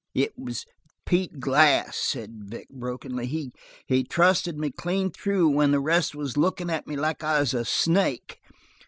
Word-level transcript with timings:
"It 0.15 0.33
was 0.35 0.65
Pete 1.05 1.39
Glass," 1.39 1.95
said 1.95 2.49
Gregg 2.49 2.67
brokenly. 2.71 3.27
"He 3.27 3.53
he 3.85 4.03
trusted 4.03 4.57
me 4.57 4.71
clean 4.71 5.11
through 5.11 5.49
when 5.49 5.69
the 5.69 5.79
rest 5.79 6.15
was 6.15 6.37
lookin' 6.37 6.71
at 6.71 6.87
me 6.87 6.95
like 6.95 7.23
I 7.23 7.39
was 7.41 7.53
a 7.53 7.63
snake. 7.65 8.41